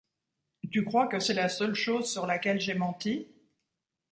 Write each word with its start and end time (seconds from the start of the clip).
Tu 0.71 0.83
crois 0.83 1.05
que 1.05 1.19
c’est 1.19 1.35
la 1.35 1.47
seule 1.47 1.75
chose 1.75 2.11
sur 2.11 2.25
laquelle 2.25 2.59
j’ai 2.59 2.73
menti? 2.73 3.27